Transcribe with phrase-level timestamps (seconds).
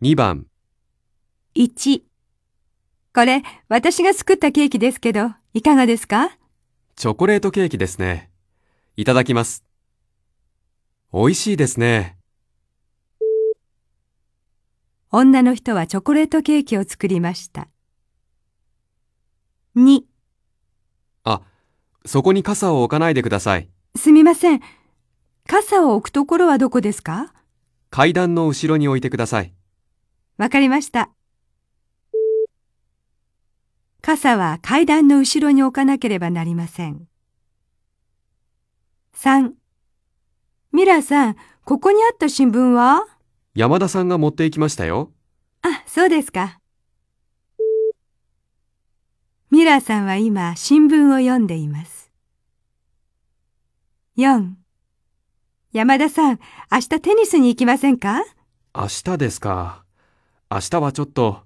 [0.00, 0.46] 2番、
[1.56, 2.02] 1
[3.12, 6.38] これ、私が作ったケーキですけど、いかがですか？
[6.94, 8.30] チョコレートケーキですね。
[8.94, 9.64] いただきます。
[11.12, 12.16] 美味しいですね。
[15.10, 17.66] 女の人はチョコレートケーキを作りました。
[19.74, 20.02] 2
[21.24, 21.42] あ、
[22.06, 23.68] そこに傘を置かないでください。
[23.96, 24.60] すみません。
[25.48, 27.34] 傘を置くところはどこですか？
[27.90, 29.52] 階段の後ろに置いてください。
[30.38, 31.10] わかりました。
[34.00, 37.06] 傘は階段の後ろに置かなければなりません。
[39.14, 39.50] 3
[40.72, 43.04] ミラーさん、ここにあった新聞は？
[43.54, 45.12] 山田さんが持って行きましたよ。
[45.62, 46.60] あ、そうですか。
[49.50, 52.12] ミラーさんは今新聞を読んでいます。
[54.16, 54.52] 4
[55.72, 56.38] 山田さん、
[56.70, 58.22] 明日テニスに行きませんか？
[58.74, 59.84] 明日ですか。
[60.50, 61.42] 明日はちょっと、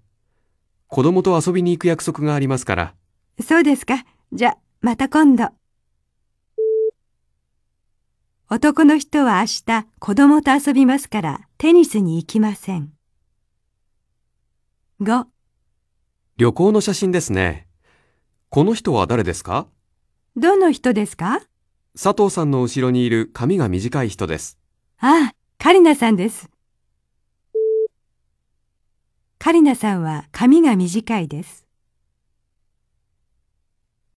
[0.86, 2.94] 子供と遊びに行く約束がありますから。
[3.40, 4.04] そうですか。
[4.32, 5.48] じゃ、また今度。
[8.48, 12.92] 男の人は明日子供と遊びますからテニスに行きません。
[15.00, 15.24] 5
[16.36, 17.66] 旅行の写真ですね。
[18.50, 19.66] この人は誰ですか？
[20.36, 21.40] どの人ですか？
[21.94, 24.58] 佐藤さんの後ろにいる髪が短い人です。
[24.98, 26.50] ああ、カリナさんです。
[29.42, 31.66] カリナさんは髪が短いです。